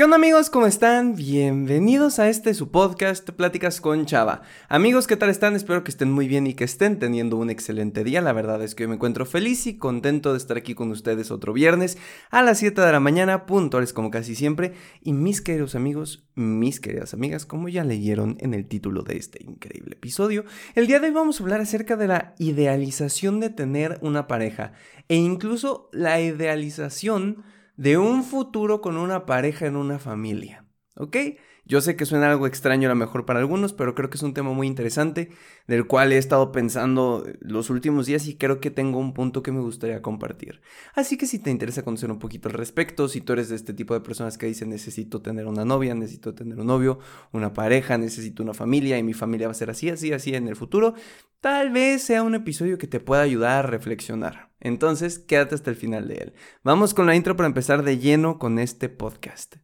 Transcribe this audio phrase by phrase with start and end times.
[0.00, 0.48] ¿Qué onda amigos?
[0.48, 1.14] ¿Cómo están?
[1.14, 4.40] Bienvenidos a este su podcast Pláticas con Chava.
[4.70, 5.54] Amigos, ¿qué tal están?
[5.54, 8.22] Espero que estén muy bien y que estén teniendo un excelente día.
[8.22, 11.30] La verdad es que hoy me encuentro feliz y contento de estar aquí con ustedes
[11.30, 11.98] otro viernes
[12.30, 14.72] a las 7 de la mañana, puntuales como casi siempre.
[15.02, 19.44] Y mis queridos amigos, mis queridas amigas, como ya leyeron en el título de este
[19.44, 20.46] increíble episodio,
[20.76, 24.72] el día de hoy vamos a hablar acerca de la idealización de tener una pareja
[25.08, 27.44] e incluso la idealización
[27.80, 30.66] de un futuro con una pareja en una familia.
[30.96, 31.16] ¿Ok?
[31.64, 34.22] Yo sé que suena algo extraño a lo mejor para algunos, pero creo que es
[34.22, 35.30] un tema muy interesante
[35.66, 39.50] del cual he estado pensando los últimos días y creo que tengo un punto que
[39.50, 40.60] me gustaría compartir.
[40.94, 43.72] Así que si te interesa conocer un poquito al respecto, si tú eres de este
[43.72, 46.98] tipo de personas que dicen necesito tener una novia, necesito tener un novio,
[47.32, 50.48] una pareja, necesito una familia y mi familia va a ser así, así, así en
[50.48, 50.92] el futuro,
[51.40, 54.49] tal vez sea un episodio que te pueda ayudar a reflexionar.
[54.60, 56.32] Entonces, quédate hasta el final de él.
[56.62, 59.56] Vamos con la intro para empezar de lleno con este podcast.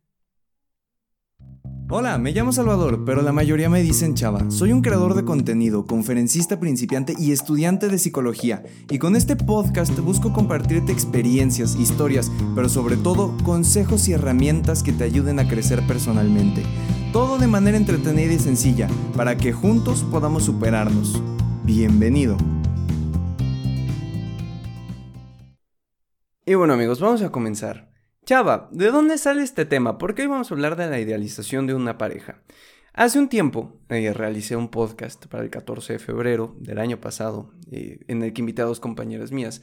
[1.89, 4.51] Hola, me llamo Salvador, pero la mayoría me dicen Chava.
[4.51, 8.65] Soy un creador de contenido, conferencista principiante y estudiante de psicología.
[8.91, 14.93] Y con este podcast busco compartirte experiencias, historias, pero sobre todo consejos y herramientas que
[14.93, 16.65] te ayuden a crecer personalmente.
[17.13, 21.23] Todo de manera entretenida y sencilla, para que juntos podamos superarnos.
[21.63, 22.37] Bienvenido.
[26.49, 27.91] Y bueno amigos, vamos a comenzar.
[28.25, 29.99] Chava, ¿de dónde sale este tema?
[29.99, 32.41] Porque hoy vamos a hablar de la idealización de una pareja.
[32.93, 37.53] Hace un tiempo eh, realicé un podcast para el 14 de febrero del año pasado,
[37.73, 39.61] eh, en el que invité a dos compañeras mías,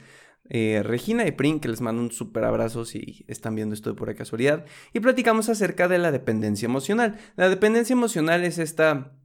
[0.50, 3.96] eh, Regina y Prin, que les mando un súper abrazo si están viendo esto de
[3.96, 7.16] pura casualidad, y platicamos acerca de la dependencia emocional.
[7.36, 9.16] La dependencia emocional es esta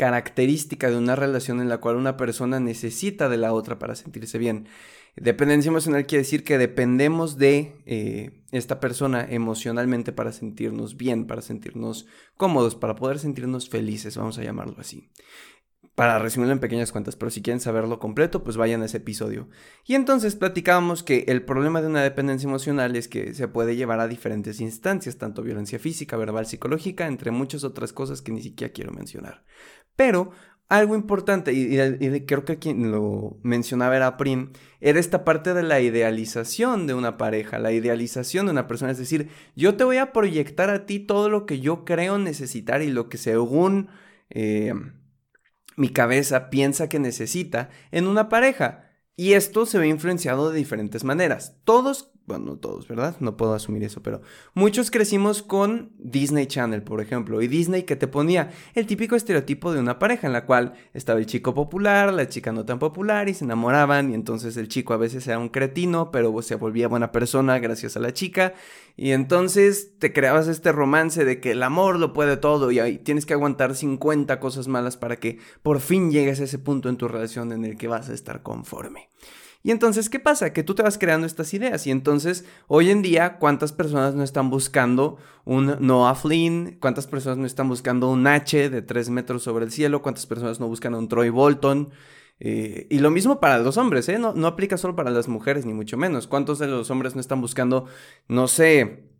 [0.00, 4.38] característica de una relación en la cual una persona necesita de la otra para sentirse
[4.38, 4.66] bien.
[5.14, 11.42] Dependencia emocional quiere decir que dependemos de eh, esta persona emocionalmente para sentirnos bien, para
[11.42, 12.06] sentirnos
[12.38, 15.10] cómodos, para poder sentirnos felices, vamos a llamarlo así.
[15.94, 19.50] Para resumirlo en pequeñas cuentas, pero si quieren saberlo completo, pues vayan a ese episodio.
[19.84, 24.00] Y entonces platicábamos que el problema de una dependencia emocional es que se puede llevar
[24.00, 28.72] a diferentes instancias, tanto violencia física, verbal, psicológica, entre muchas otras cosas que ni siquiera
[28.72, 29.44] quiero mencionar.
[29.96, 30.30] Pero
[30.70, 35.80] algo importante, y, creo que quien lo mencionaba era Prim, era esta parte de la
[35.80, 38.92] idealización de una pareja, la idealización de una persona.
[38.92, 42.82] Es decir, yo te voy a proyectar a ti todo lo que yo creo necesitar
[42.82, 43.88] y lo que según
[44.30, 44.72] eh,
[45.76, 48.90] mi cabeza piensa que necesita en una pareja.
[49.16, 51.56] Y esto se ve influenciado de diferentes maneras.
[51.64, 53.16] Todos bueno, no todos, ¿verdad?
[53.18, 54.22] No puedo asumir eso, pero
[54.54, 59.72] muchos crecimos con Disney Channel, por ejemplo, y Disney que te ponía el típico estereotipo
[59.72, 63.28] de una pareja en la cual estaba el chico popular, la chica no tan popular
[63.28, 66.86] y se enamoraban y entonces el chico a veces era un cretino, pero se volvía
[66.86, 68.54] buena persona gracias a la chica
[68.96, 72.98] y entonces te creabas este romance de que el amor lo puede todo y ahí
[72.98, 76.96] tienes que aguantar 50 cosas malas para que por fin llegues a ese punto en
[76.96, 79.08] tu relación en el que vas a estar conforme.
[79.62, 80.52] Y entonces, ¿qué pasa?
[80.52, 81.86] Que tú te vas creando estas ideas.
[81.86, 86.78] Y entonces, hoy en día, ¿cuántas personas no están buscando un Noah Flynn?
[86.80, 90.00] ¿Cuántas personas no están buscando un H de 3 metros sobre el cielo?
[90.00, 91.90] ¿Cuántas personas no buscan un Troy Bolton?
[92.40, 94.18] Eh, y lo mismo para los hombres, ¿eh?
[94.18, 96.26] No, no aplica solo para las mujeres, ni mucho menos.
[96.26, 97.84] ¿Cuántos de los hombres no están buscando,
[98.28, 99.10] no sé,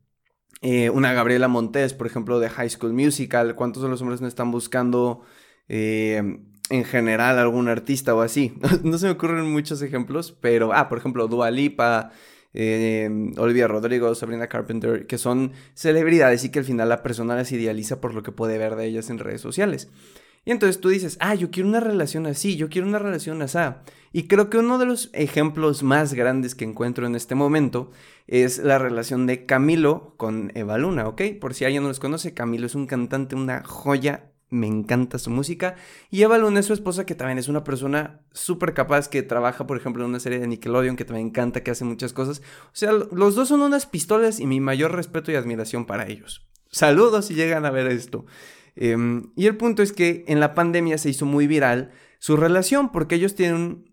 [0.62, 3.55] eh, una Gabriela Montes, por ejemplo, de High School Musical?
[3.56, 5.23] ¿Cuántos de los hombres no están buscando...
[5.69, 8.54] Eh, en general algún artista o así.
[8.82, 12.12] no se me ocurren muchos ejemplos, pero, ah, por ejemplo, Dua Lipa,
[12.54, 17.53] eh, Olivia Rodrigo, Sabrina Carpenter, que son celebridades y que al final la persona las
[17.53, 19.91] idealiza por lo que puede ver de ellas en redes sociales.
[20.44, 23.58] Y entonces tú dices, ah, yo quiero una relación así, yo quiero una relación así.
[24.12, 27.91] Y creo que uno de los ejemplos más grandes que encuentro en este momento
[28.26, 31.22] es la relación de Camilo con Eva Luna, ¿ok?
[31.38, 35.31] Por si alguien no los conoce, Camilo es un cantante, una joya me encanta su
[35.31, 35.77] música.
[36.11, 39.66] Y Eva Luna es su esposa, que también es una persona súper capaz, que trabaja,
[39.66, 42.43] por ejemplo, en una serie de Nickelodeon, que también encanta, que hace muchas cosas.
[42.66, 46.47] O sea, los dos son unas pistolas y mi mayor respeto y admiración para ellos.
[46.71, 48.26] Saludos si llegan a ver esto.
[48.76, 52.93] Em, y el punto es que en la pandemia se hizo muy viral su relación,
[52.93, 53.91] porque ellos tienen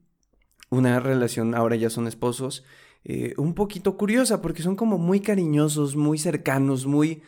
[0.70, 2.64] una relación, ahora ya son esposos,
[3.04, 7.24] eh, un poquito curiosa, porque son como muy cariñosos, muy cercanos, muy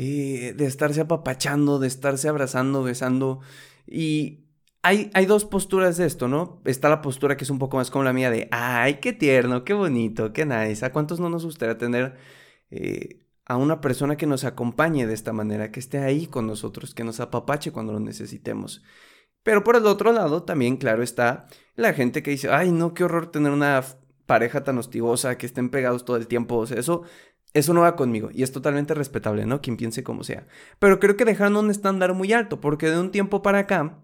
[0.00, 3.40] eh, de estarse apapachando, de estarse abrazando, besando.
[3.84, 4.44] Y
[4.82, 6.62] hay, hay, dos posturas de esto, ¿no?
[6.64, 9.64] Está la postura que es un poco más como la mía de, ay, qué tierno,
[9.64, 10.84] qué bonito, qué nice.
[10.86, 12.16] ¿A cuántos no nos gustaría tener
[12.70, 16.94] eh, a una persona que nos acompañe de esta manera, que esté ahí con nosotros,
[16.94, 18.84] que nos apapache cuando lo necesitemos?
[19.42, 23.04] Pero por el otro lado, también, claro, está la gente que dice, ay, no, qué
[23.04, 23.82] horror tener una
[24.26, 26.56] pareja tan hostigosa, que estén pegados todo el tiempo.
[26.58, 27.02] O sea, eso
[27.54, 29.60] Eso no va conmigo y es totalmente respetable, ¿no?
[29.60, 30.46] Quien piense como sea.
[30.78, 33.98] Pero creo que dejaron un estándar muy alto porque de un tiempo para acá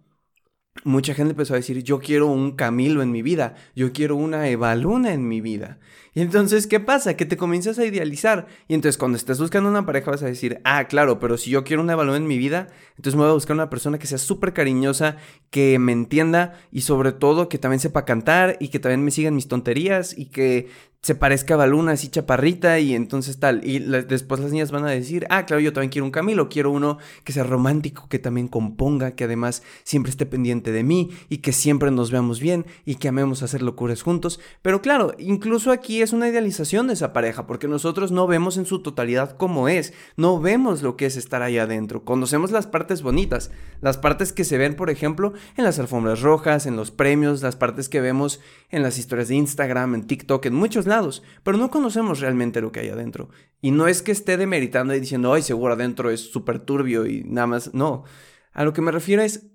[0.82, 4.48] mucha gente empezó a decir, yo quiero un Camilo en mi vida, yo quiero una
[4.48, 5.78] Evaluna en mi vida.
[6.14, 7.16] Y entonces, ¿qué pasa?
[7.16, 8.46] Que te comienzas a idealizar.
[8.68, 11.64] Y entonces cuando estés buscando una pareja vas a decir, ah, claro, pero si yo
[11.64, 14.18] quiero una Evaluna en mi vida, entonces me voy a buscar una persona que sea
[14.18, 15.16] súper cariñosa,
[15.50, 19.34] que me entienda y sobre todo que también sepa cantar y que también me sigan
[19.34, 20.68] mis tonterías y que
[21.04, 23.60] se parezca a Baluna así chaparrita y entonces tal.
[23.62, 26.70] Y después las niñas van a decir, ah, claro, yo también quiero un Camilo, quiero
[26.70, 31.38] uno que sea romántico, que también componga, que además siempre esté pendiente de mí y
[31.38, 34.40] que siempre nos veamos bien y que amemos hacer locuras juntos.
[34.62, 38.64] Pero claro, incluso aquí es una idealización de esa pareja, porque nosotros no vemos en
[38.64, 43.02] su totalidad cómo es, no vemos lo que es estar ahí adentro, conocemos las partes
[43.02, 43.50] bonitas,
[43.82, 47.56] las partes que se ven, por ejemplo, en las alfombras rojas, en los premios, las
[47.56, 48.40] partes que vemos
[48.70, 50.93] en las historias de Instagram, en TikTok, en muchos lados,
[51.42, 53.30] pero no conocemos realmente lo que hay adentro.
[53.60, 57.24] Y no es que esté demeritando y diciendo, ay, seguro adentro es súper turbio y
[57.24, 57.74] nada más.
[57.74, 58.04] No.
[58.52, 59.46] A lo que me refiero es,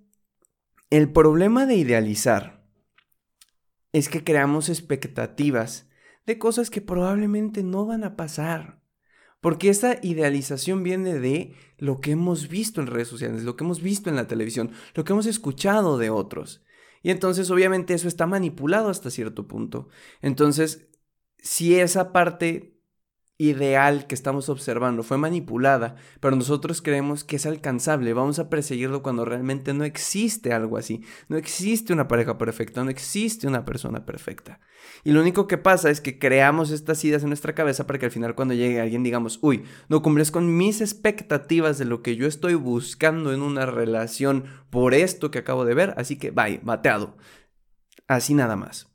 [0.89, 2.65] el problema de idealizar
[3.93, 5.87] es que creamos expectativas
[6.25, 8.79] de cosas que probablemente no van a pasar.
[9.41, 13.81] Porque esa idealización viene de lo que hemos visto en redes sociales, lo que hemos
[13.81, 16.61] visto en la televisión, lo que hemos escuchado de otros.
[17.01, 19.87] Y entonces obviamente eso está manipulado hasta cierto punto.
[20.21, 20.88] Entonces,
[21.41, 22.79] si esa parte
[23.41, 29.01] ideal que estamos observando fue manipulada, pero nosotros creemos que es alcanzable, vamos a perseguirlo
[29.01, 34.05] cuando realmente no existe algo así, no existe una pareja perfecta, no existe una persona
[34.05, 34.59] perfecta.
[35.05, 38.07] Y lo único que pasa es que creamos estas ideas en nuestra cabeza para que
[38.07, 42.17] al final cuando llegue alguien digamos, uy, no cumples con mis expectativas de lo que
[42.17, 46.59] yo estoy buscando en una relación por esto que acabo de ver, así que bye,
[46.61, 47.15] bateado.
[48.05, 48.88] Así nada más.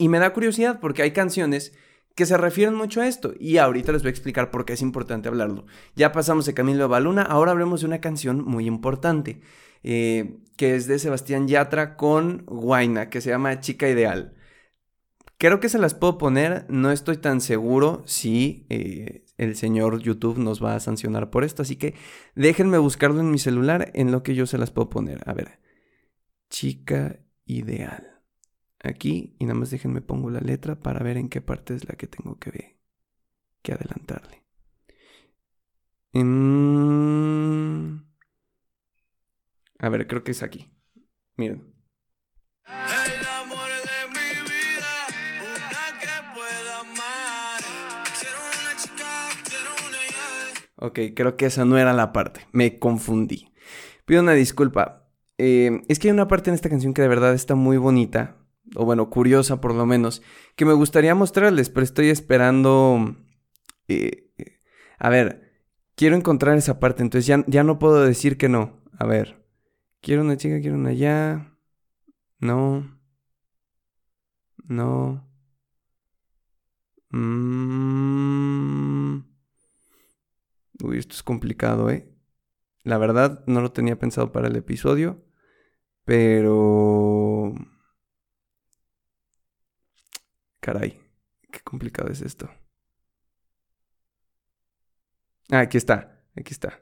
[0.00, 1.74] Y me da curiosidad porque hay canciones
[2.14, 3.34] que se refieren mucho a esto.
[3.38, 5.66] Y ahorita les voy a explicar por qué es importante hablarlo.
[5.94, 9.42] Ya pasamos de Camilo Baluna, ahora hablemos de una canción muy importante,
[9.82, 14.34] eh, que es de Sebastián Yatra con Guaina, que se llama Chica Ideal.
[15.36, 20.38] Creo que se las puedo poner, no estoy tan seguro si eh, el señor YouTube
[20.38, 21.94] nos va a sancionar por esto, así que
[22.34, 25.20] déjenme buscarlo en mi celular en lo que yo se las puedo poner.
[25.26, 25.58] A ver,
[26.48, 28.09] Chica Ideal
[28.82, 31.94] aquí y nada más déjenme pongo la letra para ver en qué parte es la
[31.96, 32.78] que tengo que,
[33.62, 34.42] que adelantarle.
[39.78, 40.70] A ver, creo que es aquí.
[41.36, 41.72] Miren.
[50.82, 52.46] Ok, creo que esa no era la parte.
[52.52, 53.52] Me confundí.
[54.06, 55.08] Pido una disculpa.
[55.38, 58.39] Eh, es que hay una parte en esta canción que de verdad está muy bonita
[58.74, 60.22] o bueno, curiosa por lo menos,
[60.56, 63.16] que me gustaría mostrarles, pero estoy esperando...
[63.88, 64.30] Eh,
[64.98, 65.50] a ver,
[65.96, 68.82] quiero encontrar esa parte, entonces ya, ya no puedo decir que no.
[68.98, 69.44] A ver,
[70.00, 71.56] quiero una chica, quiero una ya.
[72.38, 73.00] No.
[74.68, 75.26] No.
[77.12, 78.40] Mm.
[80.82, 82.08] Uy, esto es complicado, ¿eh?
[82.82, 85.22] La verdad, no lo tenía pensado para el episodio,
[86.04, 87.54] pero...
[90.60, 91.00] Caray,
[91.50, 92.50] qué complicado es esto.
[95.50, 96.80] Ah, aquí está, aquí está.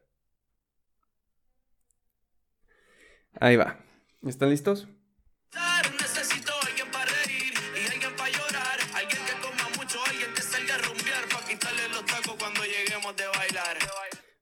[3.40, 3.78] Ahí va.
[4.22, 4.88] ¿Están listos?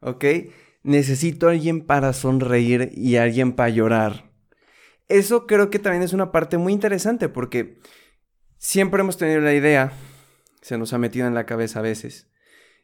[0.00, 0.24] Ok,
[0.82, 4.30] necesito alguien para sonreír y alguien para llorar.
[5.08, 7.80] Eso creo que también es una parte muy interesante porque
[8.58, 9.92] Siempre hemos tenido la idea,
[10.62, 12.30] se nos ha metido en la cabeza a veces,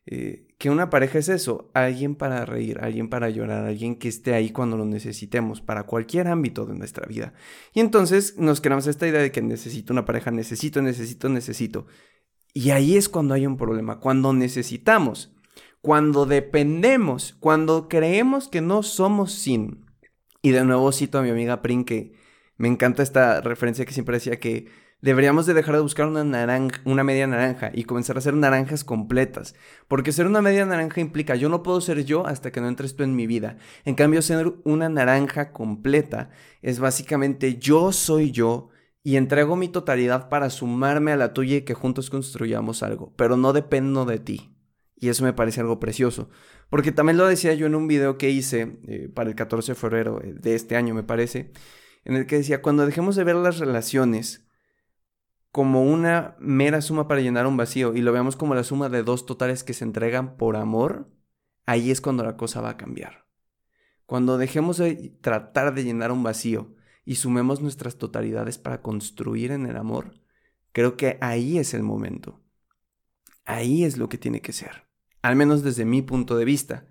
[0.05, 4.35] eh, que una pareja es eso, alguien para reír, alguien para llorar, alguien que esté
[4.35, 7.35] ahí cuando lo necesitemos, para cualquier ámbito de nuestra vida.
[7.73, 11.87] Y entonces nos creamos esta idea de que necesito una pareja, necesito, necesito, necesito.
[12.53, 15.35] Y ahí es cuando hay un problema, cuando necesitamos,
[15.81, 19.87] cuando dependemos, cuando creemos que no somos sin.
[20.43, 22.15] Y de nuevo cito a mi amiga Prin que
[22.57, 24.67] me encanta esta referencia que siempre decía que
[25.03, 29.57] Deberíamos de dejar de buscar una naranja, media naranja y comenzar a hacer naranjas completas.
[29.89, 32.95] Porque ser una media naranja implica yo no puedo ser yo hasta que no entres
[32.95, 33.57] tú en mi vida.
[33.85, 36.31] En cambio, ser una naranja completa
[36.63, 38.69] es básicamente yo soy yo
[39.03, 43.13] y entrego mi totalidad para sumarme a la tuya y que juntos construyamos algo.
[43.17, 44.55] Pero no dependo de ti.
[44.95, 46.31] Y eso me parece algo precioso.
[46.71, 49.75] Porque también lo decía yo en un video que hice eh, para el 14 de
[49.75, 51.51] febrero eh, de este año, me parece,
[52.05, 54.47] en el que decía, cuando dejemos de ver las relaciones
[55.53, 59.03] como una mera suma para llenar un vacío y lo veamos como la suma de
[59.03, 61.11] dos totales que se entregan por amor,
[61.67, 63.27] ahí es cuando la cosa va a cambiar.
[64.07, 69.67] Cuando dejemos de tratar de llenar un vacío y sumemos nuestras totalidades para construir en
[69.67, 70.15] el amor,
[70.73, 72.41] creo que ahí es el momento.
[73.45, 74.89] Ahí es lo que tiene que ser,
[75.21, 76.87] al menos desde mi punto de vista.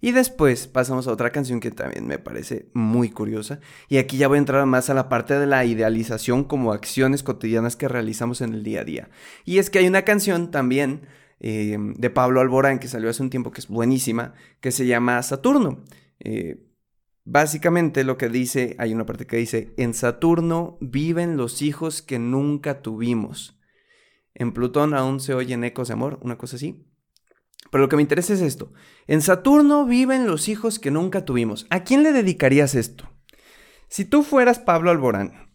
[0.00, 3.60] Y después pasamos a otra canción que también me parece muy curiosa.
[3.88, 7.22] Y aquí ya voy a entrar más a la parte de la idealización como acciones
[7.22, 9.10] cotidianas que realizamos en el día a día.
[9.44, 11.06] Y es que hay una canción también
[11.40, 15.22] eh, de Pablo Alborán que salió hace un tiempo que es buenísima, que se llama
[15.22, 15.84] Saturno.
[16.20, 16.66] Eh,
[17.24, 22.18] básicamente lo que dice, hay una parte que dice, en Saturno viven los hijos que
[22.18, 23.58] nunca tuvimos.
[24.34, 26.86] En Plutón aún se oyen ecos de amor, una cosa así.
[27.70, 28.72] Pero lo que me interesa es esto.
[29.06, 31.66] En Saturno viven los hijos que nunca tuvimos.
[31.70, 33.10] ¿A quién le dedicarías esto?
[33.88, 35.50] Si tú fueras Pablo Alborán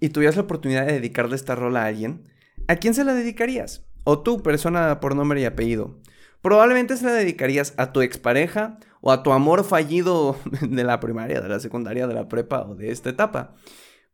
[0.00, 2.28] y tuvieras la oportunidad de dedicarle esta rola a alguien,
[2.68, 3.84] ¿a quién se la dedicarías?
[4.04, 6.00] O tú, persona por nombre y apellido.
[6.42, 11.40] Probablemente se la dedicarías a tu expareja o a tu amor fallido de la primaria,
[11.40, 13.54] de la secundaria, de la prepa o de esta etapa.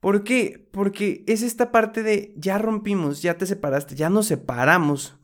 [0.00, 0.68] ¿Por qué?
[0.72, 5.19] Porque es esta parte de ya rompimos, ya te separaste, ya nos separamos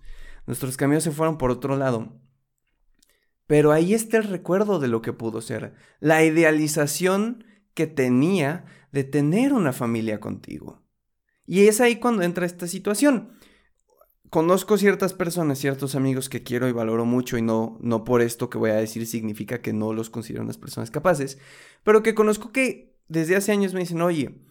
[0.46, 2.20] nuestros caminos se fueron por otro lado.
[3.46, 9.04] Pero ahí está el recuerdo de lo que pudo ser, la idealización que tenía de
[9.04, 10.82] tener una familia contigo.
[11.46, 13.32] Y es ahí cuando entra esta situación.
[14.30, 18.50] Conozco ciertas personas, ciertos amigos que quiero y valoro mucho y no, no por esto
[18.50, 21.38] que voy a decir significa que no los considero unas personas capaces,
[21.84, 24.42] pero que conozco que desde hace años me dicen, oye,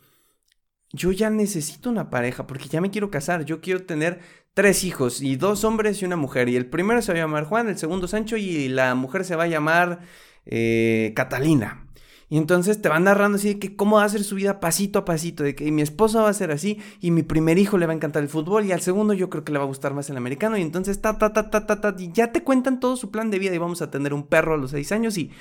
[0.94, 4.22] yo ya necesito una pareja porque ya me quiero casar, yo quiero tener
[4.56, 6.50] tres hijos y dos hombres y una mujer.
[6.50, 9.36] Y el primero se va a llamar Juan, el segundo Sancho y la mujer se
[9.36, 10.00] va a llamar
[10.48, 11.86] eh, Catalina.
[12.28, 14.98] Y entonces te van narrando así de que cómo va a ser su vida pasito
[14.98, 17.86] a pasito, de que mi esposa va a ser así y mi primer hijo le
[17.86, 19.94] va a encantar el fútbol y al segundo yo creo que le va a gustar
[19.94, 22.80] más el americano y entonces ta, ta, ta, ta, ta, ta, y ya te cuentan
[22.80, 25.20] todo su plan de vida y vamos a tener un perro a los seis años
[25.20, 25.32] y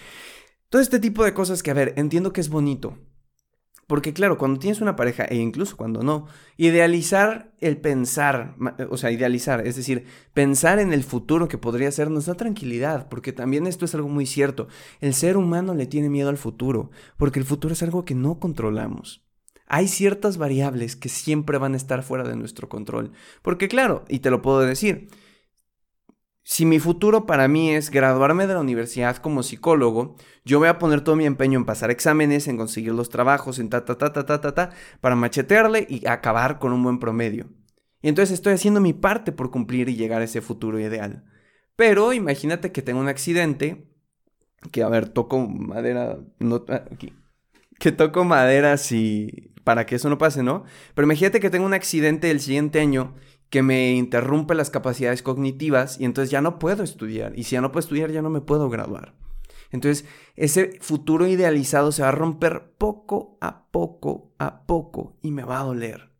[0.69, 2.99] todo este tipo de cosas que, a ver, entiendo que es bonito,
[3.87, 6.27] porque claro, cuando tienes una pareja, e incluso cuando no,
[6.57, 8.57] idealizar el pensar,
[8.91, 13.09] o sea, idealizar, es decir, pensar en el futuro que podría ser, nos da tranquilidad,
[13.09, 14.69] porque también esto es algo muy cierto.
[15.01, 18.39] El ser humano le tiene miedo al futuro, porque el futuro es algo que no
[18.39, 19.23] controlamos.
[19.67, 23.13] Hay ciertas variables que siempre van a estar fuera de nuestro control.
[23.43, 25.09] Porque claro, y te lo puedo decir,
[26.45, 30.79] si mi futuro para mí es graduarme de la universidad como psicólogo, yo voy a
[30.79, 34.13] poner todo mi empeño en pasar exámenes, en conseguir los trabajos, en ta, ta, ta,
[34.13, 34.71] ta, ta, ta, ta,
[35.01, 37.49] para machetearle y acabar con un buen promedio.
[38.03, 41.25] Y entonces estoy haciendo mi parte por cumplir y llegar a ese futuro ideal.
[41.77, 43.89] Pero imagínate que tengo un accidente,
[44.71, 47.15] que a ver, toco madera, no, ah, aquí,
[47.79, 50.65] que toco madera si, para que eso no pase, ¿no?
[50.95, 53.15] Pero imagínate que tengo un accidente el siguiente año
[53.55, 57.39] que me interrumpe las capacidades cognitivas y entonces ya no puedo estudiar.
[57.39, 59.15] Y si ya no puedo estudiar, ya no me puedo graduar.
[59.71, 65.45] Entonces, ese futuro idealizado se va a romper poco a poco a poco y me
[65.45, 66.11] va a doler.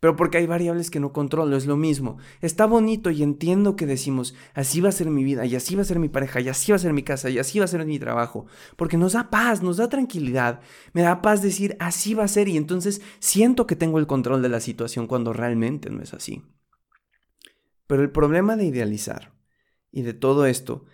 [0.00, 2.16] Pero porque hay variables que no controlo, es lo mismo.
[2.40, 5.82] Está bonito y entiendo que decimos, así va a ser mi vida, y así va
[5.82, 7.68] a ser mi pareja, y así va a ser mi casa, y así va a
[7.68, 8.46] ser mi trabajo.
[8.74, 10.58] Porque nos da paz, nos da tranquilidad.
[10.94, 14.42] Me da paz decir, así va a ser, y entonces siento que tengo el control
[14.42, 16.42] de la situación cuando realmente no es así.
[17.92, 19.34] Pero el problema de idealizar
[19.90, 20.86] y de todo esto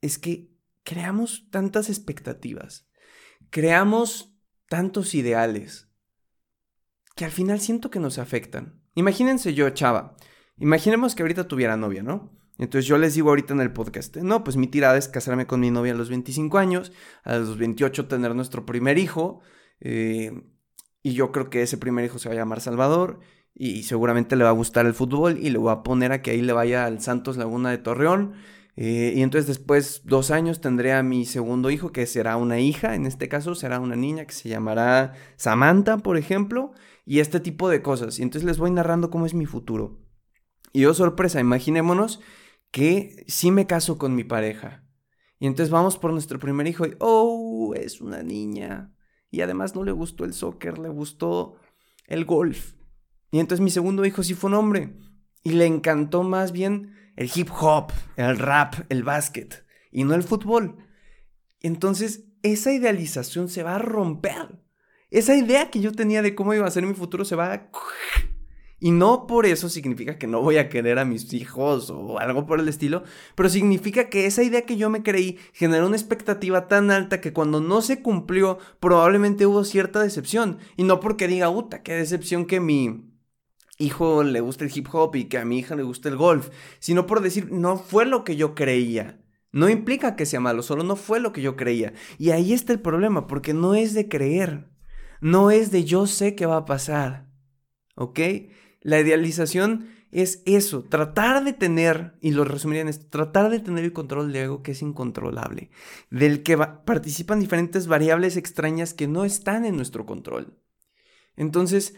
[0.00, 2.88] es que creamos tantas expectativas,
[3.50, 4.32] creamos
[4.68, 5.88] tantos ideales,
[7.16, 8.80] que al final siento que nos afectan.
[8.94, 10.16] Imagínense yo, chava,
[10.58, 12.30] imaginemos que ahorita tuviera novia, ¿no?
[12.56, 15.58] Entonces yo les digo ahorita en el podcast, no, pues mi tirada es casarme con
[15.58, 16.92] mi novia a los 25 años,
[17.24, 19.40] a los 28 tener nuestro primer hijo,
[19.80, 20.40] eh,
[21.02, 23.18] y yo creo que ese primer hijo se va a llamar Salvador,
[23.54, 26.30] y seguramente le va a gustar el fútbol y le voy a poner a que
[26.30, 28.34] ahí le vaya al Santos Laguna de Torreón.
[28.76, 32.94] Eh, y entonces después, dos años, tendré a mi segundo hijo, que será una hija,
[32.94, 36.72] en este caso será una niña que se llamará Samantha, por ejemplo,
[37.04, 38.18] y este tipo de cosas.
[38.18, 40.00] Y entonces les voy narrando cómo es mi futuro.
[40.72, 42.20] Y yo, sorpresa, imaginémonos
[42.70, 44.84] que sí me caso con mi pareja.
[45.38, 48.94] Y entonces vamos por nuestro primer hijo y, oh, es una niña.
[49.30, 51.56] Y además no le gustó el soccer, le gustó
[52.06, 52.74] el golf.
[53.32, 54.94] Y entonces mi segundo hijo sí fue un hombre.
[55.42, 59.64] Y le encantó más bien el hip hop, el rap, el básquet.
[59.90, 60.76] Y no el fútbol.
[61.60, 64.60] Entonces esa idealización se va a romper.
[65.10, 67.70] Esa idea que yo tenía de cómo iba a ser mi futuro se va a...
[68.78, 72.46] Y no por eso significa que no voy a querer a mis hijos o algo
[72.46, 73.04] por el estilo,
[73.36, 77.32] pero significa que esa idea que yo me creí generó una expectativa tan alta que
[77.32, 80.58] cuando no se cumplió probablemente hubo cierta decepción.
[80.76, 83.11] Y no porque diga, puta, qué decepción que mi
[83.78, 86.50] hijo le gusta el hip hop y que a mi hija le gusta el golf,
[86.78, 89.18] sino por decir, no fue lo que yo creía.
[89.50, 91.92] No implica que sea malo, solo no fue lo que yo creía.
[92.18, 94.70] Y ahí está el problema, porque no es de creer,
[95.20, 97.28] no es de yo sé qué va a pasar.
[97.94, 98.18] ¿Ok?
[98.80, 103.84] La idealización es eso, tratar de tener, y lo resumiría en esto, tratar de tener
[103.84, 105.70] el control de algo que es incontrolable,
[106.10, 110.58] del que participan diferentes variables extrañas que no están en nuestro control.
[111.34, 111.94] Entonces,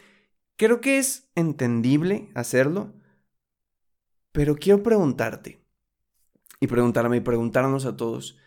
[0.56, 2.94] creo que es entendible hacerlo,
[4.32, 5.64] pero quiero preguntarte,
[6.61, 8.38] y preguntarme y preguntarnos a todos,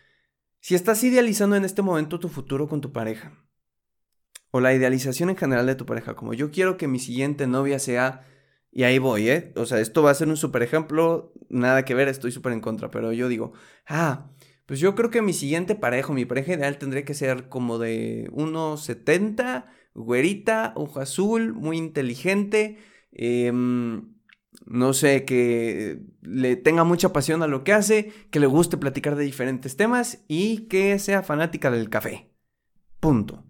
[0.60, 3.44] si estás idealizando en este momento tu futuro con tu pareja,
[4.50, 7.78] o la idealización en general de tu pareja, como yo quiero que mi siguiente novia
[7.78, 8.26] sea,
[8.70, 9.52] y ahí voy, ¿eh?
[9.56, 12.60] O sea, esto va a ser un super ejemplo, nada que ver, estoy súper en
[12.60, 13.52] contra, pero yo digo,
[13.86, 14.30] ah,
[14.66, 18.28] pues yo creo que mi siguiente pareja, mi pareja ideal tendría que ser como de
[18.32, 19.64] 1,70,
[19.98, 22.78] güerita, ojo azul, muy inteligente,
[23.12, 24.14] em,
[24.66, 29.16] no sé, que le tenga mucha pasión a lo que hace, que le guste platicar
[29.16, 32.30] de diferentes temas y que sea fanática del café.
[33.00, 33.44] Punto.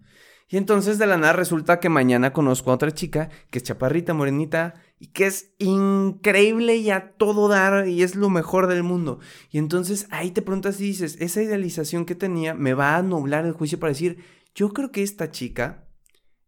[0.51, 4.15] Y entonces de la nada resulta que mañana conozco a otra chica que es chaparrita,
[4.15, 9.19] morenita y que es increíble y a todo dar y es lo mejor del mundo.
[9.51, 13.45] Y entonces ahí te preguntas y dices, esa idealización que tenía me va a nublar
[13.45, 14.23] el juicio para decir,
[14.55, 15.88] yo creo que esta chica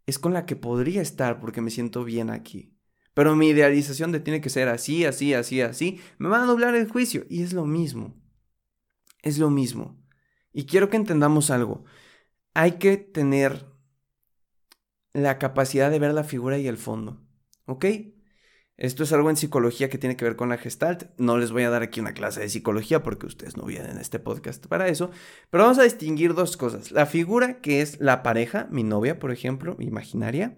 [0.05, 2.75] es con la que podría estar porque me siento bien aquí.
[3.13, 6.75] Pero mi idealización de tiene que ser así, así, así, así, me va a nublar
[6.75, 7.25] el juicio.
[7.29, 8.15] Y es lo mismo.
[9.21, 10.01] Es lo mismo.
[10.53, 11.83] Y quiero que entendamos algo.
[12.53, 13.65] Hay que tener
[15.13, 17.21] la capacidad de ver la figura y el fondo.
[17.65, 17.85] ¿Ok?
[18.81, 21.03] Esto es algo en psicología que tiene que ver con la gestalt.
[21.19, 24.01] No les voy a dar aquí una clase de psicología porque ustedes no vienen a
[24.01, 25.11] este podcast para eso.
[25.51, 26.89] Pero vamos a distinguir dos cosas.
[26.89, 30.57] La figura, que es la pareja, mi novia, por ejemplo, imaginaria.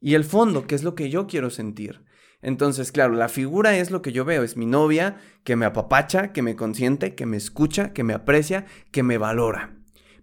[0.00, 2.04] Y el fondo, que es lo que yo quiero sentir.
[2.40, 4.44] Entonces, claro, la figura es lo que yo veo.
[4.44, 8.66] Es mi novia que me apapacha, que me consiente, que me escucha, que me aprecia,
[8.92, 9.74] que me valora.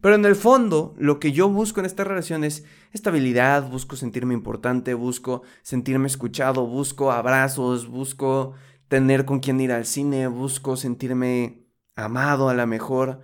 [0.04, 4.34] Pero en el fondo, lo que yo busco en esta relación es estabilidad, busco sentirme
[4.34, 8.54] importante, busco sentirme escuchado, busco abrazos, busco
[8.90, 13.22] tener con quien ir al cine, busco sentirme amado a la mejor.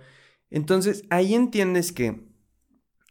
[0.48, 2.26] Entonces, ahí entiendes que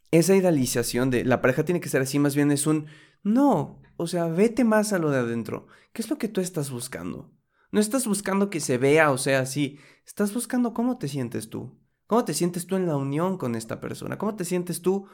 [0.10, 2.88] esa idealización de la pareja tiene que ser así, más bien es un
[3.22, 5.68] no, o sea, vete más a lo de adentro.
[5.94, 7.32] ¿Qué es lo que tú estás buscando?
[7.72, 9.78] No estás buscando que se vea o sea así,
[10.08, 11.80] estás buscando cómo te sientes tú.
[12.10, 14.18] ¿Cómo te sientes tú en la unión con esta persona?
[14.18, 15.08] ¿Cómo te sientes tú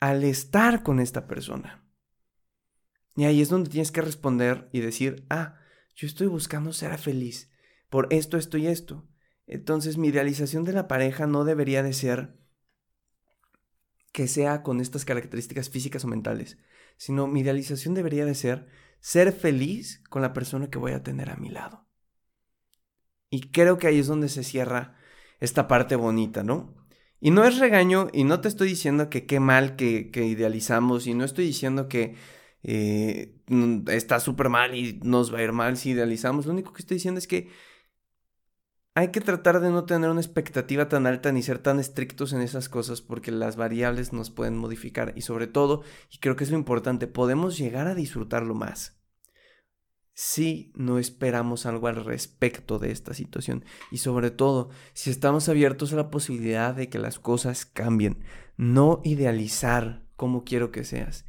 [0.00, 1.82] al estar con esta persona?
[3.16, 5.56] Y ahí es donde tienes que responder y decir, ah,
[5.96, 7.50] yo estoy buscando ser feliz
[7.88, 9.08] por esto, esto y esto.
[9.46, 12.36] Entonces mi idealización de la pareja no debería de ser
[14.12, 16.58] que sea con estas características físicas o mentales,
[16.98, 18.68] sino mi idealización debería de ser
[19.00, 21.88] ser feliz con la persona que voy a tener a mi lado.
[23.30, 24.98] Y creo que ahí es donde se cierra
[25.42, 26.72] esta parte bonita, ¿no?
[27.20, 31.14] Y no es regaño y no te estoy diciendo que qué mal que, idealizamos y
[31.14, 32.14] no estoy diciendo que
[32.62, 33.34] eh,
[33.88, 36.46] está súper mal y nos va a ir mal si idealizamos.
[36.46, 37.50] Lo único que estoy diciendo es que
[38.94, 42.40] hay que tratar de no tener una expectativa tan alta ni ser tan estrictos en
[42.42, 46.50] esas cosas porque las variables nos pueden modificar y sobre todo, y creo que es
[46.50, 49.01] lo importante, podemos llegar a disfrutarlo más
[50.14, 55.92] si no esperamos algo al respecto de esta situación y sobre todo si estamos abiertos
[55.92, 58.22] a la posibilidad de que las cosas cambien,
[58.56, 61.24] no idealizar cómo quiero que seas,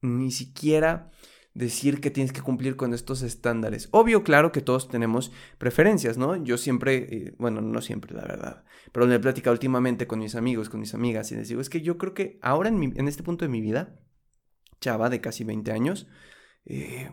[0.00, 1.10] ni siquiera
[1.54, 3.88] decir que tienes que cumplir con estos estándares.
[3.92, 6.42] Obvio, claro que todos tenemos preferencias, ¿no?
[6.42, 10.34] Yo siempre, eh, bueno, no siempre, la verdad, pero me he platicado últimamente con mis
[10.34, 13.08] amigos, con mis amigas y les digo, es que yo creo que ahora en, en
[13.08, 14.00] este punto de mi vida,
[14.80, 16.06] chava de casi 20 años,
[16.64, 17.10] eh,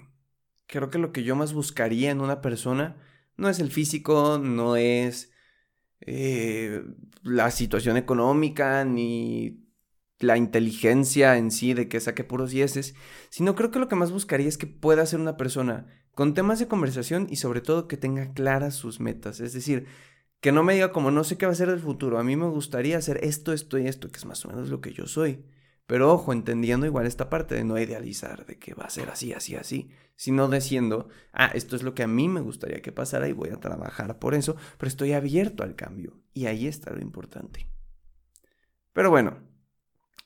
[0.70, 2.96] creo que lo que yo más buscaría en una persona
[3.38, 5.32] no es el físico, no es
[6.02, 6.84] eh,
[7.24, 9.66] la situación económica, ni
[10.20, 12.94] la inteligencia en sí de que saque puros dieces,
[13.30, 16.60] sino creo que lo que más buscaría es que pueda ser una persona con temas
[16.60, 19.40] de conversación y sobre todo que tenga claras sus metas.
[19.40, 19.88] Es decir,
[20.42, 22.36] que no me diga como no sé qué va a ser el futuro, a mí
[22.36, 25.08] me gustaría hacer esto, esto y esto, que es más o menos lo que yo
[25.08, 25.46] soy.
[25.90, 29.34] Pero ojo, entendiendo igual esta parte de no idealizar de que va a ser así,
[29.34, 33.28] así, así, sino diciendo, ah, esto es lo que a mí me gustaría que pasara
[33.28, 36.22] y voy a trabajar por eso, pero estoy abierto al cambio.
[36.32, 37.66] Y ahí está lo importante.
[38.94, 39.40] Pero bueno,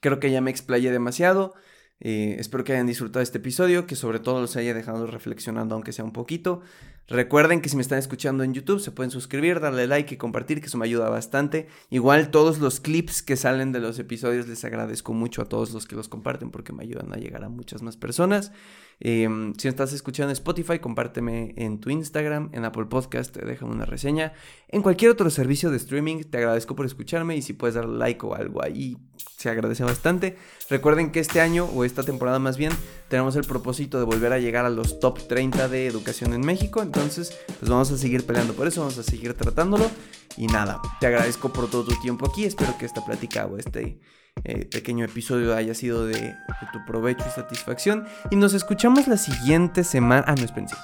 [0.02, 1.54] creo que ya me explayé demasiado.
[2.00, 5.94] Eh, espero que hayan disfrutado este episodio, que sobre todo los haya dejado reflexionando, aunque
[5.94, 6.62] sea un poquito.
[7.08, 10.62] Recuerden que si me están escuchando en YouTube se pueden suscribir, darle like y compartir,
[10.62, 11.68] que eso me ayuda bastante.
[11.90, 15.86] Igual todos los clips que salen de los episodios les agradezco mucho a todos los
[15.86, 18.54] que los comparten porque me ayudan a llegar a muchas más personas.
[19.02, 23.86] Em, si estás escuchando en Spotify, compárteme en tu Instagram, en Apple Podcast, déjame una
[23.86, 24.32] reseña.
[24.70, 28.26] En cualquier otro servicio de streaming, te agradezco por escucharme y si puedes dar like
[28.26, 28.98] o algo ahí,
[29.38, 30.38] se agradece bastante.
[30.70, 32.72] Recuerden que este año, o esta temporada más bien,
[33.10, 36.82] tenemos el propósito de volver a llegar a los top 30 de educación en México.
[36.82, 39.90] Entonces, pues vamos a seguir peleando por eso, vamos a seguir tratándolo.
[40.38, 42.46] Y nada, te agradezco por todo tu tiempo aquí.
[42.46, 44.00] Espero que esta plática o este
[44.44, 46.36] eh, pequeño episodio haya sido de,
[46.72, 48.06] tu provecho y satisfacción.
[48.32, 50.26] Y nos escuchamos la siguiente semana.
[50.28, 50.76] Ah, no, espérense.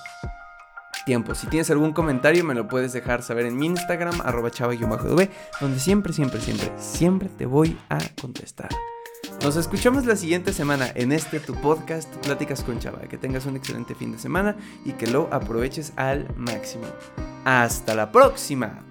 [1.06, 1.34] Tiempo.
[1.34, 5.80] Si tienes algún comentario, me lo puedes dejar saber en mi Instagram, arroba chava-dv, donde
[5.80, 8.70] siempre, siempre, siempre, siempre te voy a contestar.
[9.42, 13.00] Nos escuchamos la siguiente semana en este tu podcast Pláticas con Chava.
[13.04, 16.84] Que tengas un excelente fin de semana y que lo aproveches al máximo.
[17.46, 18.84] Hasta la próxima.